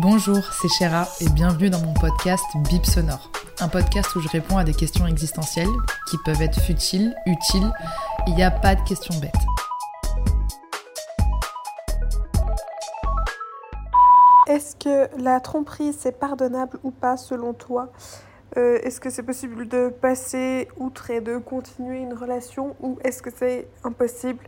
[0.00, 3.32] Bonjour, c'est Chéra et bienvenue dans mon podcast Bip Sonore.
[3.58, 5.66] Un podcast où je réponds à des questions existentielles
[6.08, 7.68] qui peuvent être futiles, utiles.
[8.28, 9.34] Il n'y a pas de questions bêtes.
[14.46, 17.88] Est-ce que la tromperie, c'est pardonnable ou pas selon toi?
[18.56, 23.20] Euh, Est-ce que c'est possible de passer outre et de continuer une relation ou est-ce
[23.20, 24.44] que c'est impossible?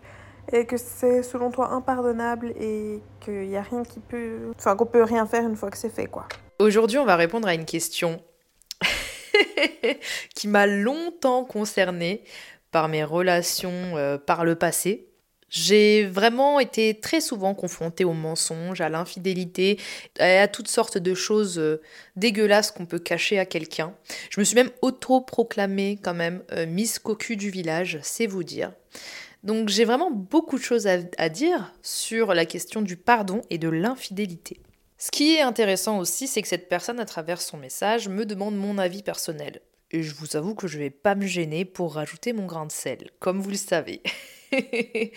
[0.52, 4.52] Et que c'est selon toi impardonnable et qu'il n'y a rien qui peut...
[4.56, 6.26] Enfin, qu'on peut rien faire une fois que c'est fait, quoi
[6.58, 8.20] Aujourd'hui, on va répondre à une question
[10.34, 12.24] qui m'a longtemps concernée
[12.70, 15.10] par mes relations euh, par le passé.
[15.50, 19.80] J'ai vraiment été très souvent confrontée au mensonge, à l'infidélité,
[20.20, 21.82] à toutes sortes de choses euh,
[22.14, 23.92] dégueulasses qu'on peut cacher à quelqu'un.
[24.30, 28.72] Je me suis même auto-proclamée quand même euh, Miss Cocu du village, c'est vous dire.
[29.42, 33.68] Donc j'ai vraiment beaucoup de choses à, dire sur la question du pardon et de
[33.68, 34.60] l'infidélité.
[34.98, 38.56] Ce qui est intéressant aussi, c'est que cette personne, à travers son message, me demande
[38.56, 39.62] mon avis personnel.
[39.92, 42.72] Et je vous avoue que je vais pas me gêner pour rajouter mon grain de
[42.72, 44.02] sel, comme vous le savez.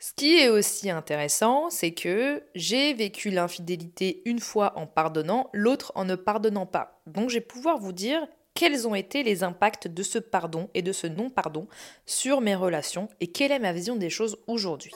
[0.00, 5.92] Ce qui est aussi intéressant, c'est que j'ai vécu l'infidélité une fois en pardonnant, l'autre
[5.94, 7.00] en ne pardonnant pas.
[7.06, 10.82] Donc je vais pouvoir vous dire quels ont été les impacts de ce pardon et
[10.82, 11.66] de ce non-pardon
[12.06, 14.92] sur mes relations et quelle est ma vision des choses aujourd'hui.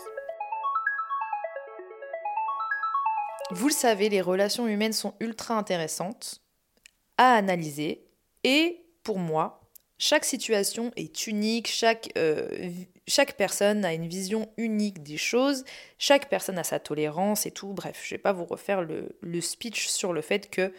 [3.51, 6.41] Vous le savez, les relations humaines sont ultra intéressantes
[7.17, 8.07] à analyser
[8.45, 9.61] et pour moi,
[10.01, 12.71] chaque situation est unique, chaque, euh,
[13.37, 15.65] personne a une vision unique des choses,
[15.99, 17.73] chaque personne a sa tolérance et tout.
[17.73, 20.73] Bref, je ne vais pas vous refaire le speech sur le fait que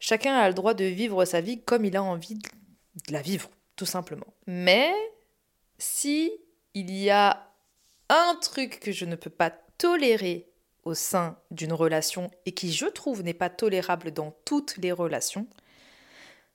[0.00, 3.48] chacun a le droit de vivre sa vie comme il a envie de la vivre,
[3.76, 4.34] tout simplement.
[4.46, 4.92] Mais
[5.78, 6.32] si
[6.74, 7.46] il y a
[8.08, 10.50] un truc que je ne peux pas tolérer
[10.84, 15.46] au sein d'une relation et qui, je trouve, n'est pas tolérable dans toutes les relations,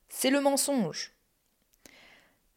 [0.08, 1.12] c'est le mensonge.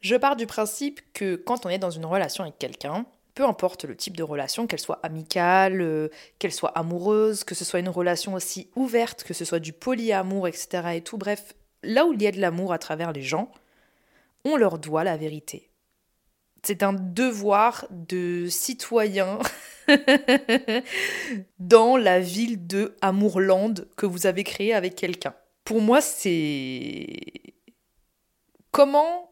[0.01, 3.05] Je pars du principe que quand on est dans une relation avec quelqu'un,
[3.39, 7.63] peu importe le type de relation, qu'elle soit amicale, euh, qu'elle soit amoureuse, que ce
[7.63, 10.95] soit une relation aussi ouverte, que ce soit du polyamour, etc.
[10.95, 13.49] et tout, bref, là où il y a de l'amour à travers les gens,
[14.43, 15.69] on leur doit la vérité.
[16.63, 19.39] C'est un devoir de citoyen
[21.59, 25.33] dans la ville de Amourland que vous avez créée avec quelqu'un.
[25.63, 27.15] Pour moi, c'est
[28.71, 29.31] comment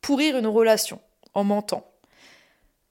[0.00, 1.00] pourrir une relation
[1.34, 1.88] en mentant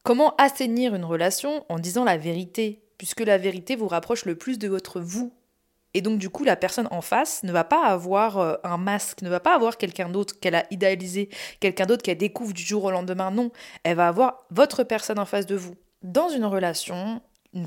[0.08, 4.58] Comment assainir une relation en disant la vérité Puisque la vérité vous rapproche le plus
[4.58, 5.34] de votre vous?
[5.94, 9.22] Et donc du coup, la personne en face ne va pas avoir euh, un masque,
[9.22, 11.28] ne va pas avoir quelqu'un d'autre qu'elle a idéalisé,
[11.60, 13.32] quelqu'un d'autre qu'elle découvre du jour au lendemain.
[13.32, 13.52] Non,
[13.84, 15.76] elle va avoir votre personne en face de vous.
[16.04, 17.22] Dans une relation,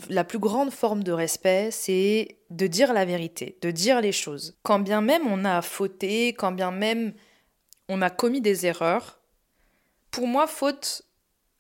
[0.09, 4.57] la plus grande forme de respect, c'est de dire la vérité, de dire les choses.
[4.63, 7.13] Quand bien même on a fauté, quand bien même
[7.91, 9.21] on a commis des erreurs,
[10.11, 11.05] pour moi, faute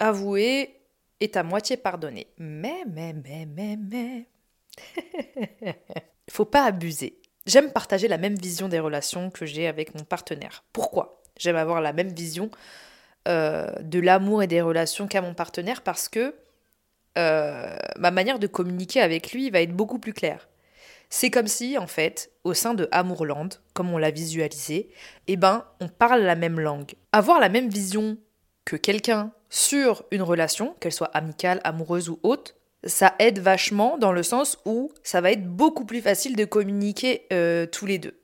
[0.00, 0.80] avouée
[1.20, 2.26] est à moitié pardonnée.
[2.38, 4.26] Mais, mais, mais, mais, mais.
[5.66, 5.74] Il
[6.30, 7.20] faut pas abuser.
[7.46, 10.64] J'aime partager la même vision des relations que j'ai avec mon partenaire.
[10.72, 11.22] Pourquoi?
[11.38, 12.50] J'aime avoir la même vision
[13.28, 16.34] euh, de l'amour et des relations qu'à mon partenaire parce que
[17.18, 20.48] euh, ma manière de communiquer avec lui va être beaucoup plus claire.
[21.08, 24.90] C'est comme si, en fait, au sein de Amourland, comme on l'a visualisé,
[25.26, 26.94] eh ben, on parle la même langue.
[27.10, 28.16] Avoir la même vision
[28.64, 32.54] que quelqu'un sur une relation, qu'elle soit amicale, amoureuse ou autre,
[32.84, 37.26] ça aide vachement dans le sens où ça va être beaucoup plus facile de communiquer
[37.32, 38.18] euh, tous les deux.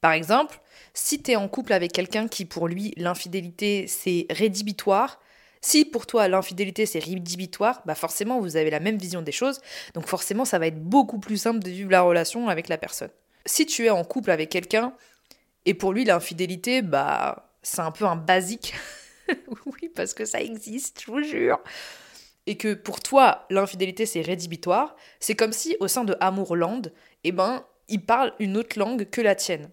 [0.00, 0.60] Par exemple,
[0.94, 5.20] si tu es en couple avec quelqu'un qui pour lui l'infidélité c'est rédhibitoire,
[5.60, 9.60] si pour toi l'infidélité c'est rédhibitoire, bah forcément vous avez la même vision des choses,
[9.94, 13.10] donc forcément ça va être beaucoup plus simple de vivre la relation avec la personne.
[13.46, 14.92] Si tu es en couple avec quelqu'un
[15.66, 18.74] et pour lui l'infidélité bah c'est un peu un basique
[19.66, 21.58] oui, parce que ça existe, je vous jure.
[22.46, 26.82] Et que pour toi, l'infidélité, c'est rédhibitoire, c'est comme si au sein de Amourland,
[27.24, 29.70] eh ben, il parle une autre langue que la tienne.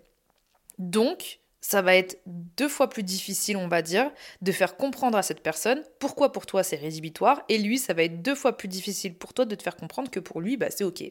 [0.78, 4.12] Donc, ça va être deux fois plus difficile, on va dire,
[4.42, 8.04] de faire comprendre à cette personne pourquoi pour toi c'est rédhibitoire, et lui, ça va
[8.04, 10.68] être deux fois plus difficile pour toi de te faire comprendre que pour lui, bah,
[10.70, 11.04] c'est ok.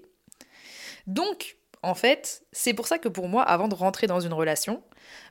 [1.06, 4.82] Donc, en fait, c'est pour ça que pour moi, avant de rentrer dans une relation,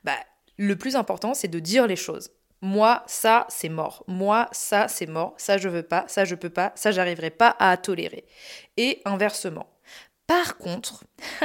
[0.04, 0.16] bah,
[0.56, 2.30] le plus important, c'est de dire les choses.
[2.64, 4.04] Moi, ça, c'est mort.
[4.08, 5.34] Moi, ça, c'est mort.
[5.36, 6.06] Ça, je veux pas.
[6.08, 6.72] Ça, je peux pas.
[6.76, 8.24] Ça, j'arriverai pas à tolérer.
[8.78, 9.66] Et inversement.
[10.26, 11.04] Par contre,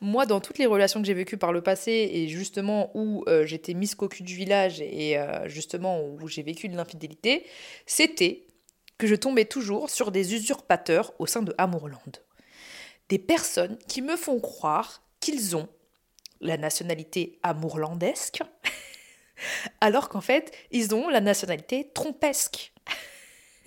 [0.00, 3.46] moi, dans toutes les relations que j'ai vécues par le passé, et justement où euh,
[3.46, 7.46] j'étais mise cocu du village, et euh, justement où j'ai vécu de l'infidélité,
[7.86, 8.48] c'était
[8.98, 12.24] que je tombais toujours sur des usurpateurs au sein de Amourland.
[13.08, 15.68] Des personnes qui me font croire qu'ils ont
[16.40, 18.42] la nationalité amourlandesque,
[19.80, 22.72] alors qu'en fait, ils ont la nationalité trompesque.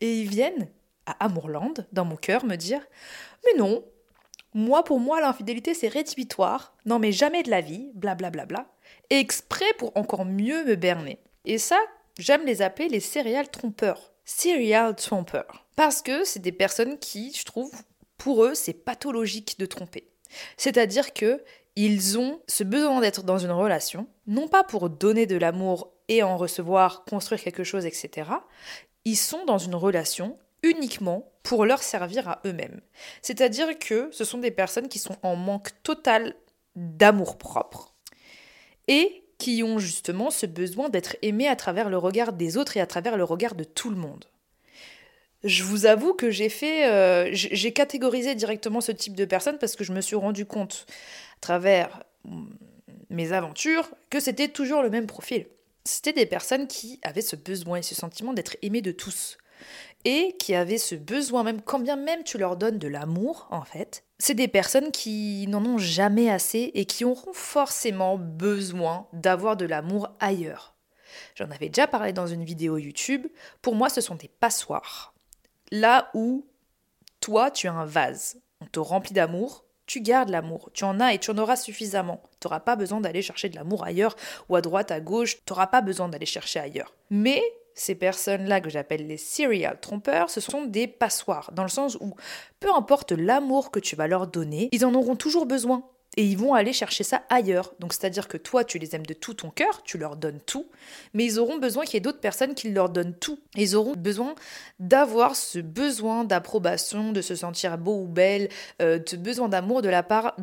[0.00, 0.68] et ils viennent
[1.06, 2.80] à Amourland, dans mon cœur, me dire
[3.44, 3.84] Mais non,
[4.54, 8.62] moi pour moi l'infidélité c'est rédhibitoire, non mais jamais de la vie, blablabla, bla, bla,
[8.62, 8.74] bla,
[9.10, 11.18] exprès pour encore mieux me berner.
[11.44, 11.78] Et ça,
[12.18, 14.12] j'aime les appeler les serial trompeurs.
[14.24, 15.66] Serial trompeurs.
[15.76, 17.70] Parce que c'est des personnes qui, je trouve,
[18.18, 20.08] pour eux, c'est pathologique de tromper.
[20.56, 21.42] C'est-à-dire que
[21.76, 26.22] ils ont ce besoin d'être dans une relation, non pas pour donner de l'amour et
[26.22, 28.30] en recevoir, construire quelque chose, etc.
[29.04, 32.80] Ils sont dans une relation uniquement pour leur servir à eux-mêmes.
[33.22, 36.34] C'est-à-dire que ce sont des personnes qui sont en manque total
[36.74, 37.94] d'amour propre
[38.88, 42.80] et qui ont justement ce besoin d'être aimés à travers le regard des autres et
[42.80, 44.24] à travers le regard de tout le monde.
[45.44, 49.76] Je vous avoue que j'ai fait, euh, j'ai catégorisé directement ce type de personnes parce
[49.76, 50.86] que je me suis rendu compte
[51.46, 52.02] travers
[53.08, 55.46] mes aventures que c'était toujours le même profil.
[55.84, 59.38] C'était des personnes qui avaient ce besoin et ce sentiment d'être aimées de tous
[60.04, 63.62] et qui avaient ce besoin même, quand bien même tu leur donnes de l'amour, en
[63.62, 69.56] fait, c'est des personnes qui n'en ont jamais assez et qui auront forcément besoin d'avoir
[69.56, 70.74] de l'amour ailleurs.
[71.36, 73.28] J'en avais déjà parlé dans une vidéo YouTube.
[73.62, 75.14] Pour moi, ce sont des passoires.
[75.70, 76.44] Là où
[77.20, 81.14] toi, tu as un vase, on te remplit d'amour, tu gardes l'amour, tu en as
[81.14, 82.20] et tu en auras suffisamment.
[82.40, 84.16] Tu n'auras pas besoin d'aller chercher de l'amour ailleurs
[84.48, 86.94] ou à droite, à gauche, tu n'auras pas besoin d'aller chercher ailleurs.
[87.10, 87.42] Mais
[87.74, 92.14] ces personnes-là que j'appelle les serial trompeurs, ce sont des passoires, dans le sens où
[92.58, 95.84] peu importe l'amour que tu vas leur donner, ils en auront toujours besoin.
[96.16, 97.74] Et ils vont aller chercher ça ailleurs.
[97.78, 100.66] Donc c'est-à-dire que toi, tu les aimes de tout ton cœur, tu leur donnes tout,
[101.12, 103.38] mais ils auront besoin qu'il y ait d'autres personnes qui leur donnent tout.
[103.54, 104.34] ils auront besoin
[104.78, 108.48] d'avoir ce besoin d'approbation, de se sentir beau ou belle,
[108.80, 110.34] euh, de besoin d'amour de la part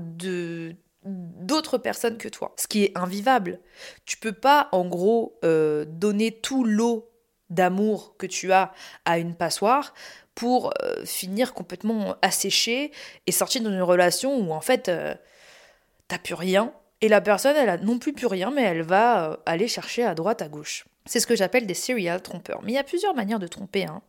[1.06, 3.60] d'autres personnes que toi, ce qui est invivable.
[4.06, 7.10] Tu peux pas, en gros, euh, donner tout l'eau
[7.50, 8.74] d'amour que tu as
[9.06, 9.94] à une passoire
[10.36, 12.92] pour euh, finir complètement asséché
[13.28, 14.90] et sortir dans une relation où en fait
[16.14, 16.72] t'as plus rien
[17.02, 20.04] et la personne elle a non plus plus rien mais elle va euh, aller chercher
[20.04, 20.86] à droite à gauche.
[21.06, 22.62] C'est ce que j'appelle des serial trompeurs.
[22.62, 23.86] Mais il y a plusieurs manières de tromper.
[23.86, 24.02] Hein.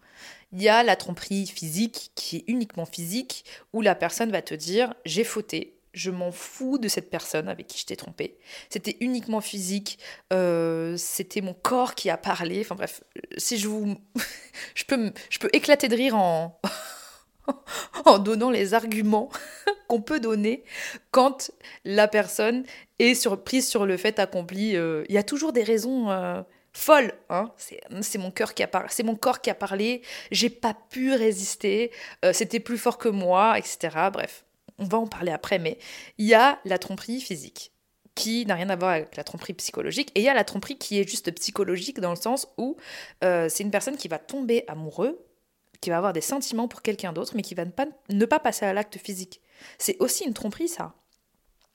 [0.53, 4.55] Il y a la tromperie physique qui est uniquement physique où la personne va te
[4.55, 8.37] dire j'ai fauté, je m'en fous de cette personne avec qui je t'ai trompé.
[8.69, 9.99] C'était uniquement physique,
[10.33, 12.61] euh, c'était mon corps qui a parlé.
[12.61, 13.03] Enfin bref,
[13.39, 13.97] si je vous.
[14.75, 16.61] je, peux, je peux éclater de rire en.
[18.05, 19.31] en donnant les arguments
[19.88, 20.64] qu'on peut donner
[21.11, 21.50] quand
[21.85, 22.64] la personne
[22.99, 24.76] est surprise sur le fait accompli.
[24.76, 26.43] Euh, il y a toujours des raisons euh,
[26.73, 27.12] folles.
[27.29, 27.52] Hein
[28.00, 28.70] c'est mon cœur qui a
[29.05, 30.03] mon corps qui a parlé.
[30.31, 31.91] J'ai pas pu résister.
[32.32, 34.08] C'était plus fort que moi, etc.
[34.13, 34.44] Bref
[34.79, 35.79] on va en parler après, mais
[36.19, 37.72] il y a la tromperie physique
[38.15, 40.79] qui n'a rien à voir avec la tromperie psychologique, et il y a la tromperie
[40.79, 42.77] qui est juste psychologique dans le sens où
[43.24, 45.27] euh, c'est une personne qui va tomber amoureux,
[45.81, 48.39] qui va avoir des sentiments pour quelqu'un d'autre, mais qui va ne pas, ne pas
[48.39, 49.41] passer à l'acte physique.
[49.79, 50.95] C'est aussi une tromperie, ça.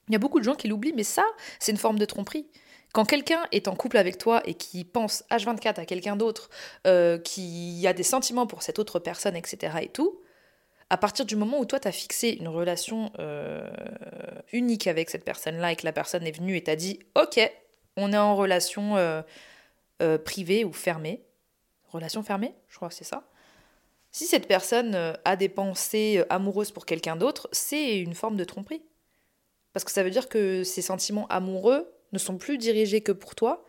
[0.08, 1.24] Il y a beaucoup de gens qui l'oublient, mais ça,
[1.58, 2.48] c'est une forme de tromperie.
[2.92, 6.50] Quand quelqu'un est en couple avec toi et qui pense H24 à quelqu'un d'autre,
[6.86, 9.76] euh, qui a des sentiments pour cette autre personne, etc.
[9.82, 10.20] et tout,
[10.90, 13.70] à partir du moment où toi, tu as fixé une relation euh,
[14.52, 17.38] unique avec cette personne-là et que la personne est venue et t'a dit Ok,
[17.96, 19.22] on est en relation euh,
[20.24, 21.22] privée ou fermée.
[21.90, 23.24] Relation fermée, je crois que c'est ça.
[24.12, 28.82] Si cette personne a des pensées amoureuses pour quelqu'un d'autre, c'est une forme de tromperie.
[29.72, 33.34] Parce que ça veut dire que ces sentiments amoureux ne sont plus dirigés que pour
[33.34, 33.64] toi,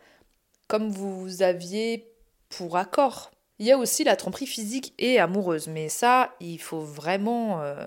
[0.66, 2.12] comme vous aviez
[2.48, 3.30] pour accord.
[3.58, 7.62] Il y a aussi la tromperie physique et amoureuse, mais ça, il faut vraiment...
[7.62, 7.86] Euh,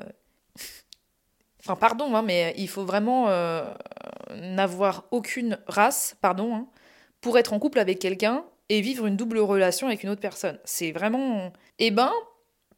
[1.60, 3.66] enfin, pardon, hein, mais il faut vraiment euh,
[4.36, 6.68] n'avoir aucune race, pardon, hein,
[7.22, 10.60] pour être en couple avec quelqu'un et vivre une double relation avec une autre personne.
[10.64, 11.52] C'est vraiment...
[11.80, 12.14] Eh ben,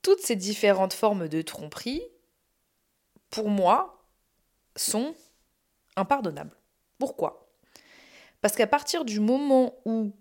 [0.02, 2.02] toutes ces différentes formes de tromperie,
[3.30, 4.06] pour moi,
[4.76, 5.16] sont
[5.96, 6.56] impardonnables.
[6.98, 7.50] Pourquoi?
[8.42, 10.14] Parce qu'à partir du moment où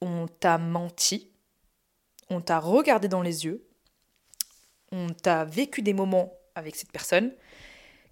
[0.00, 1.30] on t'a menti,
[2.30, 3.66] on t'a regardé dans les yeux,
[4.92, 7.34] on t'a vécu des moments avec cette personne,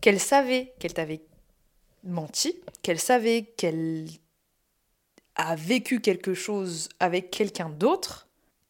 [0.00, 1.25] qu'elle savait qu'elle t'avait
[2.04, 4.06] menti, qu'elle savait qu'elle
[5.34, 8.25] a vécu quelque chose avec quelqu'un d'autre,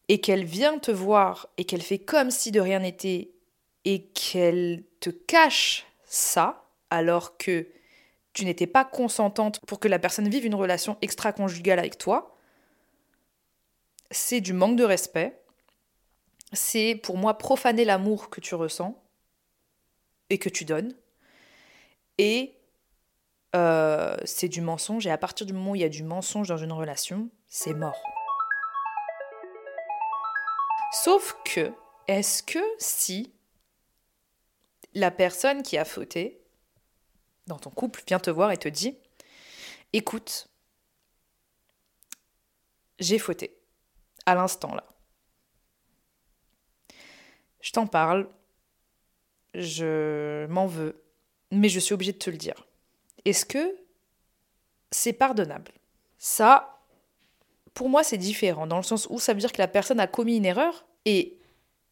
[0.09, 3.31] et qu'elle vient te voir et qu'elle fait comme si de rien n'était,
[3.85, 7.67] et qu'elle te cache ça, alors que
[8.33, 12.37] tu n'étais pas consentante pour que la personne vive une relation extra-conjugale avec toi,
[14.11, 15.41] c'est du manque de respect.
[16.53, 19.01] C'est pour moi profaner l'amour que tu ressens
[20.29, 20.93] et que tu donnes.
[22.17, 22.55] Et
[23.55, 25.05] euh, c'est du mensonge.
[25.07, 27.73] Et à partir du moment où il y a du mensonge dans une relation, c'est
[27.73, 28.16] mort.
[31.03, 31.71] Sauf que,
[32.07, 33.31] est-ce que si
[34.95, 36.41] la personne qui a fauté
[37.45, 38.97] dans ton couple vient te voir et te dit
[39.93, 40.49] Écoute,
[42.99, 43.55] j'ai fauté
[44.25, 44.85] à l'instant là.
[47.61, 48.27] Je t'en parle,
[49.53, 51.03] je m'en veux,
[51.51, 52.65] mais je suis obligée de te le dire.
[53.23, 53.77] Est-ce que
[54.89, 55.73] c'est pardonnable?
[56.17, 56.81] Ça,
[57.75, 60.07] pour moi, c'est différent, dans le sens où ça veut dire que la personne a
[60.07, 61.39] commis une erreur, et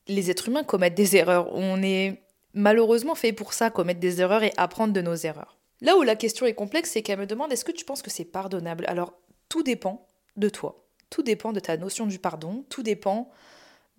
[0.07, 1.47] les êtres humains commettent des erreurs.
[1.53, 2.21] On est
[2.53, 5.57] malheureusement fait pour ça, commettre des erreurs et apprendre de nos erreurs.
[5.79, 8.11] Là où la question est complexe, c'est qu'elle me demande est-ce que tu penses que
[8.11, 8.83] c'est pardonnable?
[8.89, 9.13] Alors,
[9.47, 10.85] tout dépend de toi.
[11.09, 13.31] Tout dépend de ta notion du pardon, tout dépend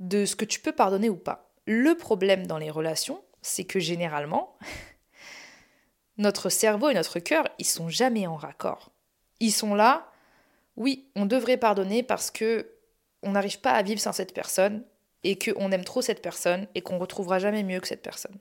[0.01, 1.51] de ce que tu peux pardonner ou pas.
[1.67, 4.59] Le problème dans les relations, c'est que généralement,
[6.19, 8.93] notre cerveau et notre cœur, ils sont jamais en raccord.
[9.41, 10.13] Ils sont là,
[10.77, 12.71] oui, on devrait pardonner parce que
[13.23, 14.85] on n'arrive pas à vivre sans cette personne,
[15.25, 18.39] et qu'on aime trop cette personne et qu'on retrouvera jamais mieux que cette personne.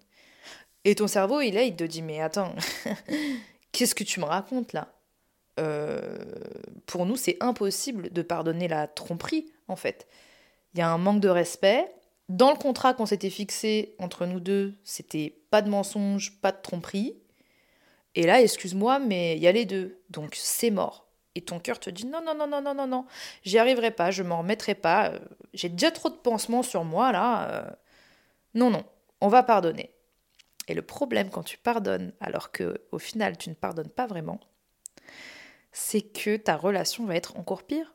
[0.84, 2.54] Et ton cerveau, il est, il te dit mais attends,
[3.72, 4.94] qu'est-ce que tu me racontes là?
[5.60, 6.26] Euh,
[6.86, 10.08] Pour nous, c'est impossible de pardonner la tromperie en fait.
[10.74, 11.92] Il y a un manque de respect.
[12.28, 16.62] Dans le contrat qu'on s'était fixé entre nous deux, c'était pas de mensonge, pas de
[16.62, 17.16] tromperie.
[18.16, 20.02] Et là, excuse-moi, mais il y a les deux.
[20.10, 21.05] Donc c'est mort
[21.36, 23.06] et ton cœur te dit non, non, non, non, non, non, non,
[23.44, 25.20] j'y arriverai pas, je m'en remettrai pas, euh,
[25.54, 27.50] j'ai déjà trop de pansements sur moi là.
[27.50, 27.70] Euh.
[28.54, 28.86] Non, non,
[29.22, 29.92] on va pardonner.
[30.68, 34.40] Et le problème quand tu pardonnes, alors que au final tu ne pardonnes pas vraiment,
[35.72, 37.94] c'est que ta relation va être encore pire.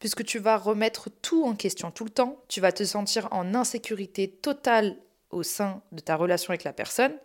[0.00, 3.54] Puisque tu vas remettre tout en question tout le temps, tu vas te sentir en
[3.54, 4.96] insécurité totale
[5.30, 7.16] au sein de ta relation avec la personne,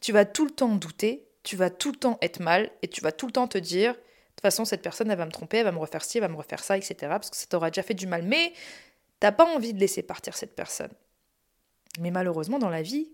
[0.00, 3.00] tu vas tout le temps douter, tu vas tout le temps être mal et tu
[3.00, 3.96] vas tout le temps te dire
[4.36, 6.28] toute façon, cette personne, elle va me tromper, elle va me refaire ci, elle va
[6.28, 6.96] me refaire ça, etc.
[7.00, 8.22] Parce que ça t'aura déjà fait du mal.
[8.22, 8.52] Mais
[9.20, 10.92] t'as pas envie de laisser partir cette personne.
[12.00, 13.12] Mais malheureusement, dans la vie,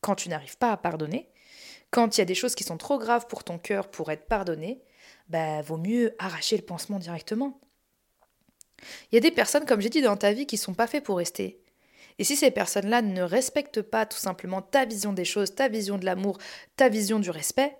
[0.00, 1.30] quand tu n'arrives pas à pardonner,
[1.90, 4.26] quand il y a des choses qui sont trop graves pour ton cœur pour être
[4.26, 4.82] pardonnées,
[5.28, 7.60] bah, vaut mieux arracher le pansement directement.
[9.10, 11.04] Il y a des personnes, comme j'ai dit dans ta vie, qui sont pas faites
[11.04, 11.60] pour rester.
[12.18, 15.98] Et si ces personnes-là ne respectent pas tout simplement ta vision des choses, ta vision
[15.98, 16.38] de l'amour,
[16.76, 17.76] ta vision du respect,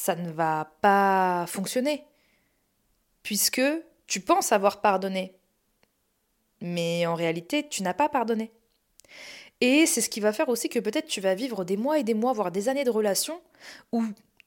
[0.00, 2.06] ça ne va pas fonctionner.
[3.22, 3.60] Puisque
[4.06, 5.34] tu penses avoir pardonné.
[6.62, 8.50] Mais en réalité, tu n'as pas pardonné.
[9.60, 12.02] Et c'est ce qui va faire aussi que peut-être tu vas vivre des mois et
[12.02, 13.42] des mois, voire des années de relation
[13.92, 14.02] où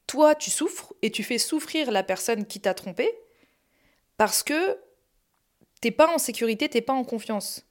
[0.07, 3.11] toi tu souffres et tu fais souffrir la personne qui t'a trompé
[4.17, 4.79] parce que
[5.81, 7.63] t'es pas en sécurité, t'es pas en confiance.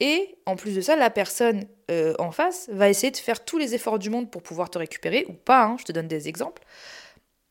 [0.00, 3.58] Et en plus de ça, la personne euh, en face va essayer de faire tous
[3.58, 6.28] les efforts du monde pour pouvoir te récupérer, ou pas, hein, je te donne des
[6.28, 6.62] exemples,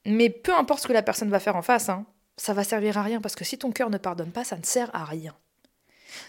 [0.05, 2.05] mais peu importe ce que la personne va faire en face, hein,
[2.37, 4.63] ça va servir à rien parce que si ton cœur ne pardonne pas, ça ne
[4.63, 5.35] sert à rien.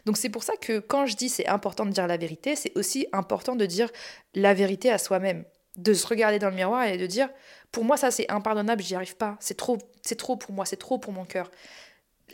[0.04, 2.76] Donc c'est pour ça que quand je dis c'est important de dire la vérité, c'est
[2.76, 3.90] aussi important de dire
[4.34, 5.44] la vérité à soi-même,
[5.76, 7.30] de se regarder dans le miroir et de dire
[7.72, 10.76] pour moi ça c'est impardonnable, j'y arrive pas, c'est trop c'est trop pour moi, c'est
[10.76, 11.50] trop pour mon cœur.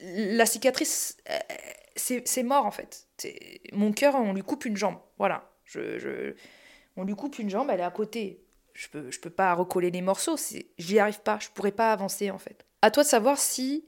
[0.03, 1.39] La cicatrice euh,
[1.97, 3.07] c'est mort en fait.
[3.73, 4.99] Mon cœur, on lui coupe une jambe.
[5.19, 5.51] Voilà.
[5.65, 6.35] je,
[6.97, 8.46] on lui coupe une jambe, elle est à côté
[8.77, 10.37] je peux, je peux pas recoller les morceaux,
[10.79, 12.67] j'y arrive pas, je pourrais pas avancer en fait.
[12.83, 13.87] À toi de savoir si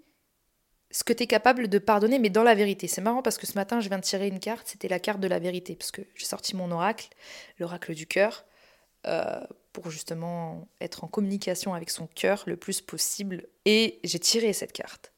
[0.90, 2.88] ce que tu es capable de pardonner, mais dans la vérité.
[2.88, 5.20] C'est marrant parce que ce matin, je viens de tirer une carte, c'était la carte
[5.20, 7.08] de la vérité, parce que j'ai sorti mon oracle,
[7.58, 8.46] l'oracle du cœur,
[9.06, 9.40] euh,
[9.72, 13.46] pour justement être en communication avec son cœur le plus possible.
[13.66, 15.12] Et j'ai tiré cette carte,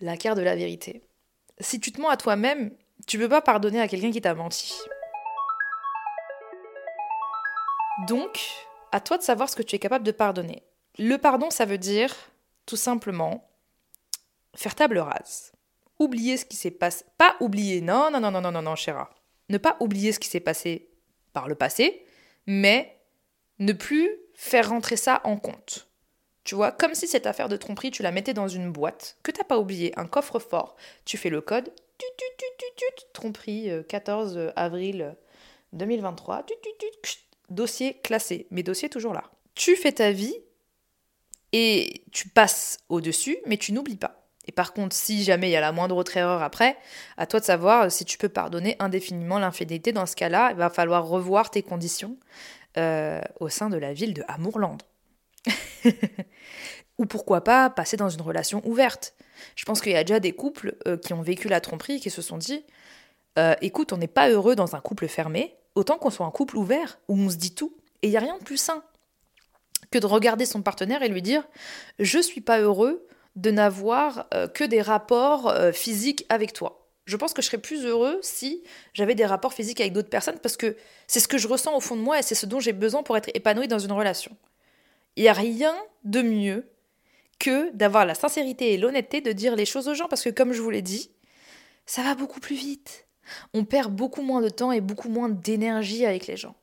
[0.00, 1.02] la carte de la vérité.
[1.60, 2.74] Si tu te mens à toi-même,
[3.06, 4.74] tu peux pas pardonner à quelqu'un qui t'a menti.
[8.08, 8.40] Donc,
[8.92, 10.62] à toi de savoir ce que tu es capable de pardonner.
[10.98, 12.14] Le pardon, ça veut dire
[12.66, 13.48] tout simplement
[14.54, 15.52] faire table rase.
[15.98, 17.04] Oublier ce qui s'est passé.
[17.18, 19.10] Pas oublier, non, non, non, non, non, non, non, chéra.
[19.48, 20.90] Ne pas oublier ce qui s'est passé
[21.32, 22.04] par le passé,
[22.46, 22.96] mais
[23.58, 25.88] ne plus faire rentrer ça en compte.
[26.44, 29.30] Tu vois, comme si cette affaire de tromperie, tu la mettais dans une boîte, que
[29.30, 33.70] t'as pas oublié, un coffre-fort, tu fais le code, tu, tu, tu, tu, tu, tromperie,
[33.88, 35.14] 14 euh, avril
[35.74, 37.18] 2023, tu, tu,
[37.50, 39.24] dossier classé, mes dossiers toujours là.
[39.54, 40.34] Tu fais ta vie
[41.52, 44.20] et tu passes au-dessus, mais tu n'oublies pas.
[44.46, 46.76] Et par contre, si jamais il y a la moindre autre erreur après,
[47.16, 49.92] à toi de savoir si tu peux pardonner indéfiniment l'infidélité.
[49.92, 52.16] Dans ce cas-là, il va falloir revoir tes conditions
[52.76, 54.78] euh, au sein de la ville de Amourland.
[56.98, 59.14] Ou pourquoi pas passer dans une relation ouverte.
[59.56, 62.00] Je pense qu'il y a déjà des couples euh, qui ont vécu la tromperie et
[62.00, 62.64] qui se sont dit
[63.38, 66.56] euh, écoute, on n'est pas heureux dans un couple fermé, autant qu'on soit un couple
[66.56, 67.76] ouvert où on se dit tout.
[68.02, 68.82] Et il n'y a rien de plus sain
[69.90, 71.46] que de regarder son partenaire et lui dire
[71.98, 76.80] je suis pas heureux de n'avoir euh, que des rapports physiques avec toi.
[77.10, 78.62] Je pense que je serais plus heureux si
[78.94, 80.76] j'avais des rapports physiques avec d'autres personnes parce que
[81.08, 83.02] c'est ce que je ressens au fond de moi et c'est ce dont j'ai besoin
[83.02, 84.36] pour être épanoui dans une relation.
[85.16, 85.74] Il n'y a rien
[86.04, 86.70] de mieux
[87.40, 90.52] que d'avoir la sincérité et l'honnêteté de dire les choses aux gens parce que comme
[90.52, 91.10] je vous l'ai dit,
[91.84, 93.08] ça va beaucoup plus vite.
[93.54, 96.54] On perd beaucoup moins de temps et beaucoup moins d'énergie avec les gens.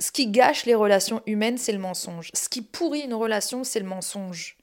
[0.00, 2.30] Ce qui gâche les relations humaines, c'est le mensonge.
[2.34, 4.56] Ce qui pourrit une relation, c'est le mensonge.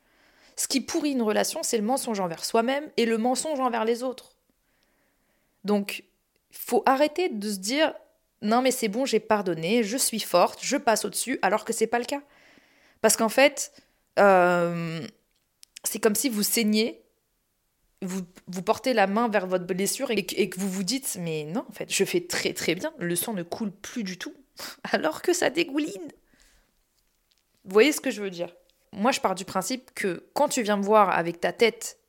[0.55, 4.03] Ce qui pourrit une relation, c'est le mensonge envers soi-même et le mensonge envers les
[4.03, 4.31] autres.
[5.65, 6.03] Donc,
[6.51, 7.93] faut arrêter de se dire
[8.41, 11.87] non mais c'est bon, j'ai pardonné, je suis forte, je passe au-dessus, alors que c'est
[11.87, 12.21] pas le cas.
[13.01, 13.73] Parce qu'en fait,
[14.19, 15.05] euh,
[15.83, 17.04] c'est comme si vous saignez,
[18.05, 21.65] vous, portez la main vers votre blessure et, et, que vous vous dites mais non,
[21.67, 24.33] en fait, je fais très très bien, le sang ne coule plus du tout,
[24.91, 26.11] alors que ça dégouline.
[27.63, 28.55] Vous voyez ce que je veux dire?
[28.91, 31.99] Moi, je pars du principe que quand tu viens me voir avec ta tête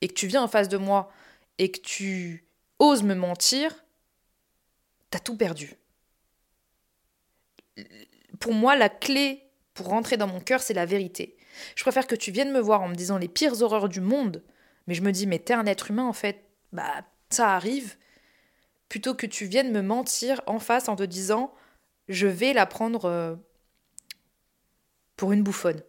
[0.00, 1.10] et que tu viens en face de moi
[1.58, 2.46] et que tu
[2.78, 3.84] oses me mentir,
[5.10, 5.74] t'as tout perdu.
[8.38, 11.36] Pour moi, la clé pour rentrer dans mon cœur, c'est la vérité.
[11.76, 14.42] Je préfère que tu viennes me voir en me disant les pires horreurs du monde,
[14.88, 16.42] mais je me dis, mais t'es un être humain en fait,
[16.72, 17.96] bah ça arrive,
[18.88, 21.54] plutôt que tu viennes me mentir en face en te disant,
[22.08, 23.36] je vais la prendre euh,
[25.14, 25.82] pour une bouffonne.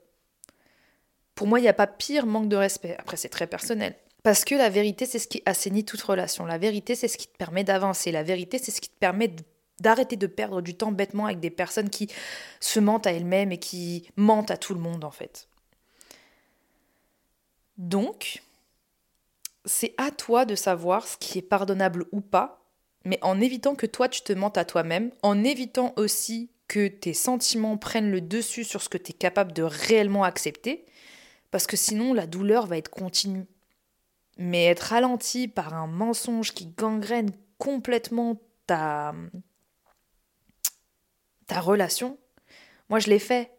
[1.33, 2.97] Pour moi, il n'y a pas pire manque de respect.
[2.99, 3.95] Après, c'est très personnel.
[4.23, 6.45] Parce que la vérité, c'est ce qui assainit toute relation.
[6.45, 8.11] La vérité, c'est ce qui te permet d'avancer.
[8.11, 9.33] La vérité, c'est ce qui te permet
[9.79, 12.09] d'arrêter de perdre du temps bêtement avec des personnes qui
[12.59, 15.47] se mentent à elles-mêmes et qui mentent à tout le monde, en fait.
[17.77, 18.41] Donc,
[19.69, 22.65] c'est à toi de savoir ce qui est pardonnable ou pas,
[23.05, 27.13] mais en évitant que toi tu te mentes à toi-même, en évitant aussi que tes
[27.13, 30.85] sentiments prennent le dessus sur ce que tu es capable de réellement accepter,
[31.51, 33.47] parce que sinon la douleur va être continue
[34.39, 39.13] mais être ralenti par un mensonge qui gangrène complètement ta,
[41.45, 42.17] ta relation,
[42.87, 43.51] moi je l'ai fait.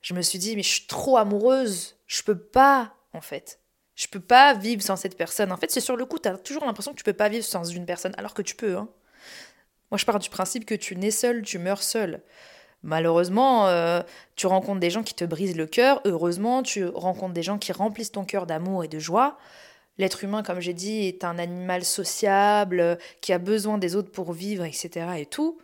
[0.00, 3.60] Je me suis dit, mais je suis trop amoureuse, je peux pas, en fait.
[3.98, 5.50] Je peux pas vivre sans cette personne.
[5.50, 7.44] En fait, c'est sur le coup, tu as toujours l'impression que tu peux pas vivre
[7.44, 8.76] sans une personne, alors que tu peux.
[8.76, 8.88] Hein.
[9.90, 12.22] Moi, je pars du principe que tu nais seul, tu meurs seul.
[12.84, 14.00] Malheureusement, euh,
[14.36, 16.00] tu rencontres des gens qui te brisent le cœur.
[16.04, 19.36] Heureusement, tu rencontres des gens qui remplissent ton cœur d'amour et de joie.
[19.98, 24.32] L'être humain, comme j'ai dit, est un animal sociable, qui a besoin des autres pour
[24.32, 25.06] vivre, etc.
[25.16, 25.58] et tout.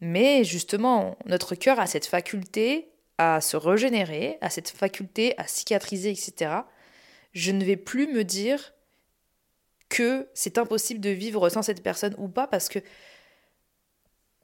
[0.00, 6.10] Mais justement, notre cœur a cette faculté à se régénérer, a cette faculté à cicatriser,
[6.10, 6.60] etc.
[7.36, 8.72] Je ne vais plus me dire
[9.90, 12.78] que c'est impossible de vivre sans cette personne ou pas parce que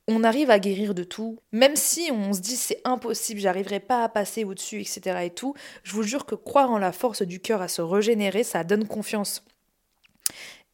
[0.08, 1.40] on arrive à guérir de tout.
[1.52, 5.20] Même si on se dit c'est impossible, j'arriverai pas à passer au-dessus, etc.
[5.24, 8.44] et tout, je vous jure que croire en la force du cœur à se régénérer,
[8.44, 9.42] ça donne confiance.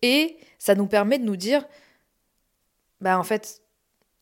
[0.03, 1.69] Et ça nous permet de nous dire,
[3.01, 3.63] bah en fait,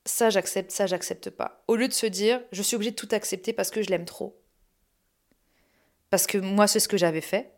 [0.05, 1.65] ça j'accepte, ça j'accepte pas.
[1.67, 4.05] Au lieu de se dire, je suis obligée de tout accepter parce que je l'aime
[4.05, 4.39] trop.
[6.11, 7.56] Parce que moi, c'est ce que j'avais fait.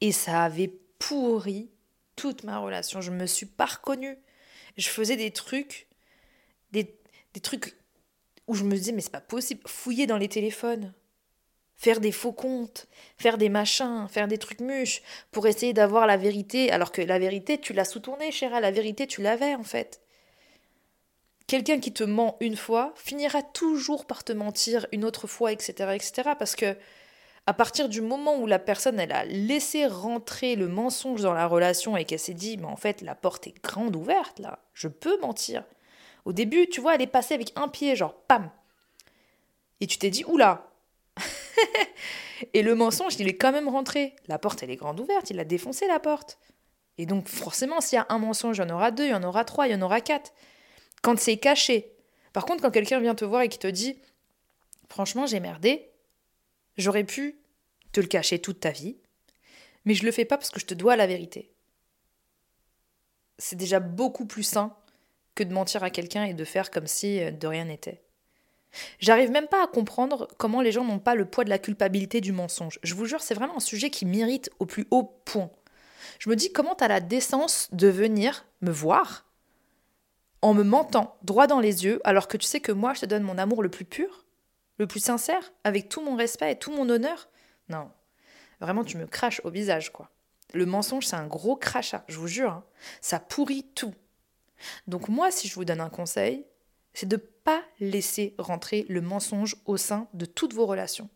[0.00, 1.70] Et ça avait pourri
[2.16, 3.00] toute ma relation.
[3.00, 4.18] Je me suis pas reconnue.
[4.76, 5.88] Je faisais des trucs
[6.72, 7.76] des, trucs
[8.46, 9.62] où je me disais, mais c'est pas possible.
[9.66, 10.92] Fouiller dans les téléphones,
[11.76, 12.86] faire des faux comptes,
[13.16, 17.18] faire des machins, faire des trucs muches pour essayer d'avoir la vérité, alors que la
[17.18, 20.00] vérité, tu l'as sous-tournée, chéra, la vérité, tu l'avais en fait.
[21.46, 25.94] Quelqu'un qui te ment une fois finira toujours par te mentir une autre fois, etc.,
[25.94, 26.76] etc., parce que
[27.46, 31.46] à partir du moment où la personne elle a laissé rentrer le mensonge dans la
[31.46, 34.88] relation et qu'elle s'est dit mais en fait la porte est grande ouverte là, je
[34.88, 35.64] peux mentir.
[36.24, 38.50] Au début, tu vois, elle est passée avec un pied, genre pam.
[39.80, 40.70] Et tu t'es dit, oula
[42.54, 44.14] Et le mensonge, il est quand même rentré.
[44.28, 46.38] La porte, elle est grande ouverte, il a défoncé la porte.
[46.98, 49.14] Et donc, forcément, s'il y a un mensonge, il y en aura deux, il y
[49.14, 50.32] en aura trois, il y en aura quatre.
[51.02, 51.92] Quand c'est caché.
[52.32, 53.98] Par contre, quand quelqu'un vient te voir et qui te dit,
[54.88, 55.89] franchement, j'ai merdé,
[56.80, 57.38] j'aurais pu
[57.92, 58.96] te le cacher toute ta vie,
[59.84, 61.52] mais je le fais pas parce que je te dois la vérité.
[63.38, 64.76] C'est déjà beaucoup plus sain
[65.34, 68.02] que de mentir à quelqu'un et de faire comme si euh, de rien n'était.
[68.98, 72.20] J'arrive même pas à comprendre comment les gens n'ont pas le poids de la culpabilité
[72.20, 72.78] du mensonge.
[72.82, 75.50] Je vous jure, c'est vraiment un sujet qui m'irrite au plus haut point.
[76.18, 79.26] Je me dis comment tu as la décence de venir me voir
[80.42, 83.06] en me mentant droit dans les yeux alors que tu sais que moi je te
[83.06, 84.24] donne mon amour le plus pur,
[84.80, 87.28] le plus sincère, avec tout mon respect et tout mon honneur.
[87.68, 87.90] Non,
[88.60, 90.10] vraiment tu me craches au visage quoi.
[90.54, 92.64] Le mensonge c'est un gros crachat, je vous jure, hein.
[93.02, 93.94] ça pourrit tout.
[94.86, 96.46] Donc moi si je vous donne un conseil,
[96.94, 101.10] c'est de ne pas laisser rentrer le mensonge au sein de toutes vos relations.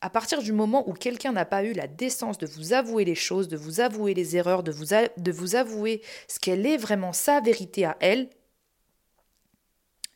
[0.00, 3.16] À partir du moment où quelqu'un n'a pas eu la décence de vous avouer les
[3.16, 7.40] choses, de vous avouer les erreurs, de de vous avouer ce qu'elle est vraiment sa
[7.40, 8.30] vérité à elle,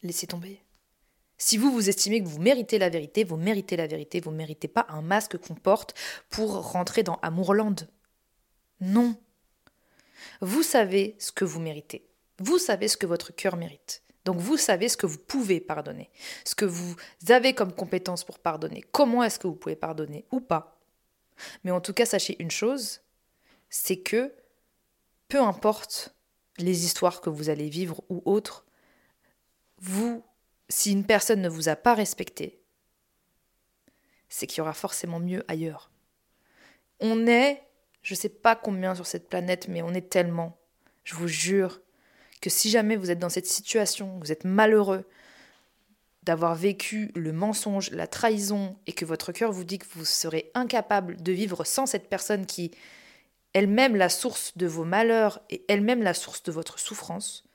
[0.05, 0.61] laissez tomber.
[1.39, 4.37] Si vous vous estimez que vous méritez la vérité, vous méritez la vérité, vous ne
[4.37, 5.95] méritez pas un masque qu'on porte
[6.31, 7.77] pour rentrer dans Amourland.
[8.81, 9.17] Non.
[10.41, 12.07] Vous savez ce que vous méritez.
[12.39, 14.03] Vous savez ce que votre cœur mérite.
[14.25, 16.11] Donc vous savez ce que vous pouvez pardonner,
[16.45, 16.97] ce que vous
[17.29, 20.81] avez comme compétence pour pardonner, comment est-ce que vous pouvez pardonner ou pas?
[21.63, 23.03] Mais en tout cas, sachez une chose,
[23.71, 24.35] c'est que
[25.29, 26.13] peu importe
[26.59, 28.67] les histoires que vous allez vivre ou autres,
[29.79, 30.25] vous,
[30.69, 32.61] si une personne ne vous a pas respecté,
[34.29, 35.91] c'est qu'il y aura forcément mieux ailleurs.
[37.01, 37.63] On est,
[38.03, 40.59] je ne sais pas combien sur cette planète, mais on est tellement,
[41.05, 41.81] je vous jure,
[42.41, 45.05] que si jamais vous êtes dans cette situation, vous êtes malheureux
[46.23, 50.51] d'avoir vécu le mensonge, la trahison, et que votre cœur vous dit que vous serez
[50.55, 52.73] incapable de vivre sans cette personne qui
[53.53, 57.46] elle-même la source de vos malheurs et elle-même la source de votre souffrance,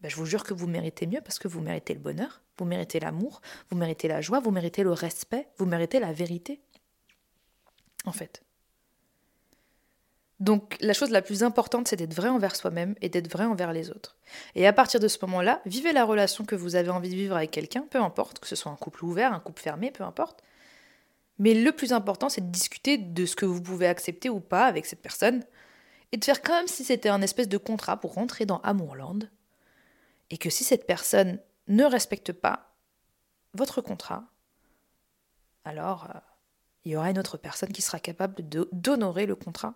[0.00, 2.64] ben je vous jure que vous méritez mieux parce que vous méritez le bonheur, vous
[2.64, 6.60] méritez l'amour, vous méritez la joie, vous méritez le respect, vous méritez la vérité.
[8.04, 8.42] En fait.
[10.38, 13.72] Donc la chose la plus importante, c'est d'être vrai envers soi-même et d'être vrai envers
[13.72, 14.16] les autres.
[14.54, 17.36] Et à partir de ce moment-là, vivez la relation que vous avez envie de vivre
[17.36, 20.42] avec quelqu'un, peu importe, que ce soit un couple ouvert, un couple fermé, peu importe.
[21.38, 24.66] Mais le plus important, c'est de discuter de ce que vous pouvez accepter ou pas
[24.66, 25.42] avec cette personne,
[26.12, 29.28] et de faire comme si c'était un espèce de contrat pour rentrer dans Amourland,
[30.30, 32.74] et que si cette personne ne respecte pas
[33.54, 34.24] votre contrat,
[35.64, 36.18] alors euh,
[36.84, 38.36] il y aura une autre personne qui sera capable
[38.72, 39.74] d'honorer le contrat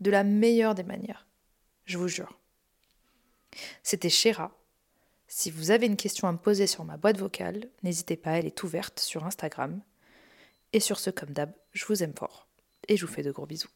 [0.00, 1.26] de la meilleure des manières.
[1.84, 2.38] Je vous jure.
[3.82, 4.52] C'était Chéra.
[5.28, 8.46] Si vous avez une question à me poser sur ma boîte vocale, n'hésitez pas, elle
[8.46, 9.80] est ouverte sur Instagram.
[10.72, 12.46] Et sur ce, comme d'hab, je vous aime fort.
[12.88, 13.68] Et je vous fais de gros bisous.